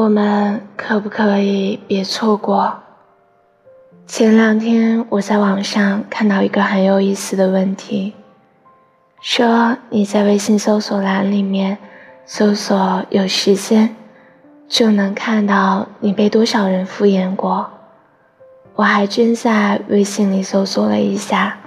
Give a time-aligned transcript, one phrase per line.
[0.00, 2.78] 我们可不可以别错过？
[4.06, 8.14] 前两天我在网上看到一个很有意思的问题，
[9.20, 11.78] 说你在微信搜索栏里面
[12.24, 13.96] 搜索“有时间”，
[14.70, 17.68] 就能看到你被多少人敷衍过。
[18.76, 21.58] 我还真在微信里搜索了一下，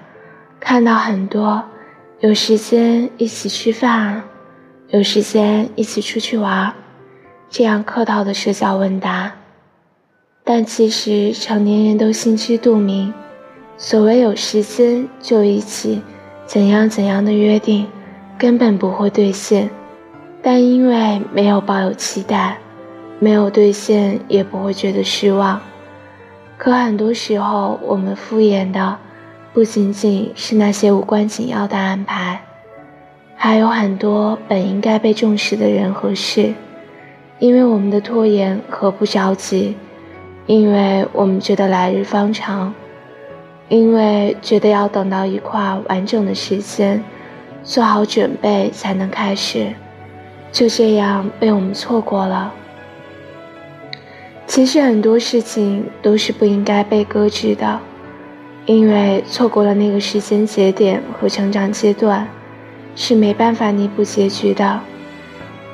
[0.57, 1.61] 看到很多
[2.21, 4.23] “有时间一起吃饭
[4.88, 6.73] ”，“有时间一起出去玩”。
[7.51, 9.33] 这样客套的社交问答，
[10.45, 13.13] 但其实成年人都心知肚明，
[13.77, 16.01] 所谓有时间就一起，
[16.45, 17.85] 怎样怎样的约定，
[18.37, 19.69] 根本不会兑现。
[20.41, 22.57] 但因为没有抱有期待，
[23.19, 25.59] 没有兑现也不会觉得失望。
[26.57, 28.97] 可很多时候，我们敷衍的
[29.52, 32.41] 不仅仅是那些无关紧要的安排，
[33.35, 36.53] 还有很多本应该被重视的人和事。
[37.41, 39.75] 因为我们的拖延和不着急，
[40.45, 42.72] 因为我们觉得来日方长，
[43.67, 47.03] 因为觉得要等到一块完整的时间，
[47.64, 49.73] 做好准备才能开始，
[50.52, 52.53] 就这样被我们错过了。
[54.45, 57.80] 其实很多事情都是不应该被搁置的，
[58.67, 62.28] 因为错过了那个时间节点和成长阶段，
[62.95, 64.80] 是没办法弥补结局的。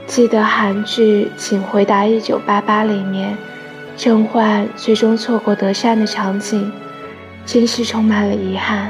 [0.08, 3.38] 记得韩剧《请回答一九八八》里面，
[3.98, 6.72] 郑焕最终错过德善的场景，
[7.46, 8.90] 真是充满了遗憾。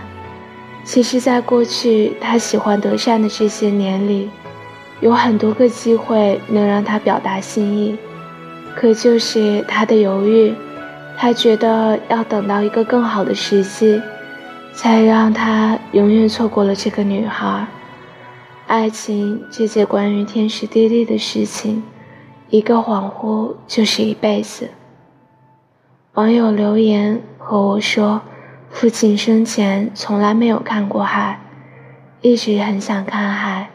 [0.85, 4.29] 其实，在过去他喜欢德善的这些年里，
[5.01, 7.97] 有很多个机会能让他表达心意，
[8.75, 10.53] 可就是他的犹豫，
[11.17, 13.99] 他觉得要等到一个更好的时机，
[14.71, 17.65] 才让他永远错过了这个女孩。
[18.67, 21.83] 爱情这些关于天时地利的事情，
[22.49, 24.71] 一个恍惚就是一辈子。
[26.15, 28.23] 网友留言和我说，
[28.69, 31.39] 父亲生前从来没有看过海，
[32.19, 33.69] 一直很想看海。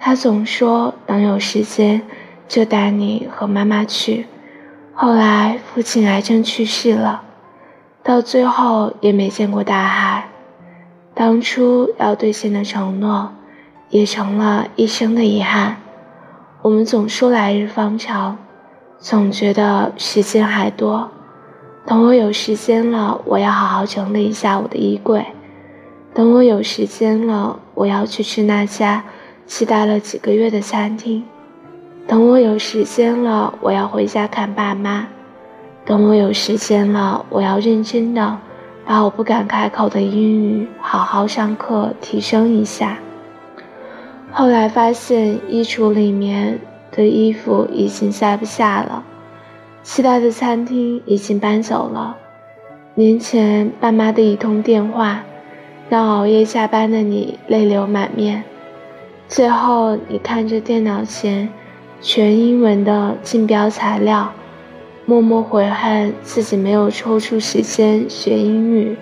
[0.00, 2.00] 他总说等有时间
[2.48, 4.24] 就带你和妈妈去。
[4.94, 7.22] 后来父亲癌症去世了，
[8.02, 10.30] 到最后也没见过大海。
[11.12, 13.34] 当初要兑现的承诺。
[13.92, 15.76] 也成了一生的遗憾。
[16.62, 18.38] 我们总说来日方长，
[18.98, 21.10] 总觉得时间还多。
[21.84, 25.26] 等我有时间了，我要好好整理一下我的衣柜。
[26.14, 29.04] 等我有时间了，我要去吃那家
[29.46, 31.22] 期待了几个月的餐厅。
[32.06, 35.06] 等我有时间了，我要回家看爸妈。
[35.84, 38.38] 等我有时间了，我要认真的
[38.86, 42.96] 把我不敢开口的英语好好上课，提升一下。
[44.34, 46.58] 后来发现衣橱里面
[46.90, 49.04] 的衣服已经塞不下了，
[49.82, 52.16] 期待的餐厅已经搬走了，
[52.94, 55.22] 年前爸妈的一通电话，
[55.90, 58.42] 让熬夜加班的你泪流满面。
[59.28, 61.50] 最后你看着电脑前
[62.00, 64.32] 全英文的竞标材料，
[65.04, 68.96] 默默悔恨自己没有抽出时间学英语。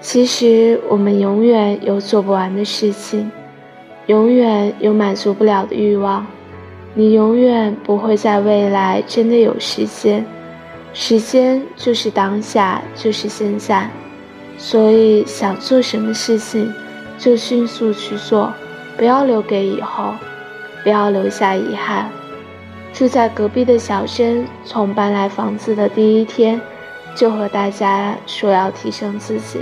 [0.00, 3.30] 其实我们永远有做不完的事情。
[4.06, 6.26] 永远有满足不了的欲望，
[6.92, 10.24] 你永远不会在未来真的有时间。
[10.92, 13.88] 时间就是当下，就是现在。
[14.56, 16.72] 所以想做什么事情，
[17.18, 18.52] 就迅速去做，
[18.96, 20.14] 不要留给以后，
[20.82, 22.08] 不要留下遗憾。
[22.92, 26.60] 住在隔壁的小珍，从搬来房子的第一天，
[27.16, 29.60] 就和大家说要提升自己。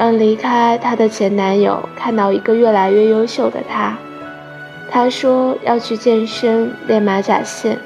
[0.00, 3.98] 让离开她的前男友看到一个越来越优秀的她。
[4.90, 7.78] 她说要去健身练马甲线，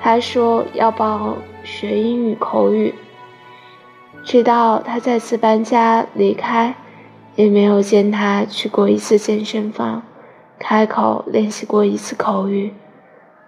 [0.00, 2.94] 她说要报学英语口语。
[4.22, 6.72] 直到她再次搬家离开，
[7.34, 10.04] 也没有见她去过一次健身房，
[10.56, 12.72] 开口练习过一次口语。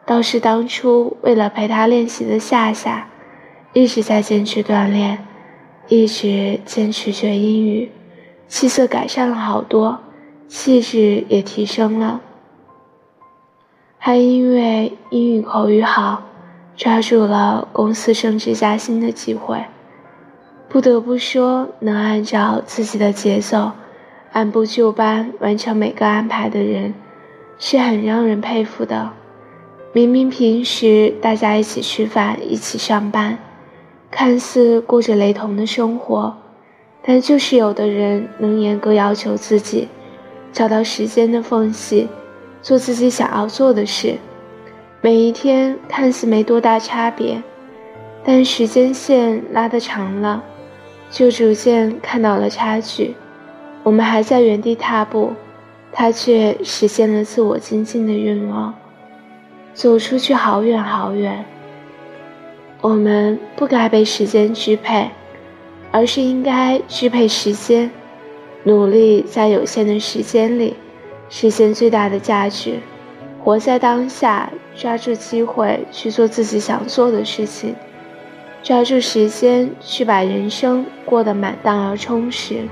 [0.05, 3.07] 倒是当初为了陪她练习的夏夏，
[3.73, 5.25] 一直在坚持锻炼。
[5.89, 7.91] 一直坚持学英语，
[8.53, 10.01] 气色改善了好多，
[10.47, 12.21] 气质也提升了。
[13.97, 16.25] 还因为英语口语好，
[16.77, 19.65] 抓住了公司升职加薪的机会。
[20.69, 23.73] 不得不说，能按照自己的节奏，
[24.33, 26.93] 按部就班完成每个安排的人，
[27.59, 29.13] 是很让人佩服的。
[29.95, 33.39] 明明平时大家一起吃饭，一起上班。
[34.11, 36.37] 看似过着雷同的生活，
[37.05, 39.89] 但就是有的人能严格要求自己，
[40.53, 42.09] 找到时间的缝隙，
[42.63, 44.17] 做自己想要做的事。
[45.01, 47.43] 每一天看似没多大差别，
[48.23, 50.43] 但时间线拉得长了，
[51.11, 53.17] 就逐渐看到了差距。
[53.83, 55.33] 我们还在原地踏步，
[55.91, 58.73] 他却实现了自我精进的愿望，
[59.75, 61.45] 走出去好远好远。
[62.81, 65.11] 我们不该被时间支配，
[65.93, 67.91] 而是应该支配时间，
[68.65, 70.75] 努力在有限的时间里
[71.29, 72.81] 实现最大的价值。
[73.39, 77.75] 活在当下，抓住机会去做自己想做的事情，
[78.63, 82.69] 抓住时间去把人生过得满当而充实，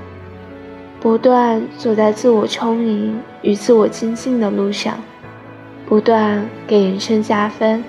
[0.99, 4.97] 不断走在自我充盈与自我精进的路上，
[5.85, 7.83] 不断给人生加分。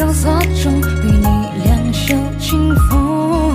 [0.00, 0.32] 肉所
[0.62, 3.54] 中，为你两袖清风。